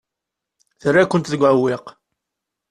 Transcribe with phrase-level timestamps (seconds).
[0.81, 1.85] Terra-kent deg uɛewwiq.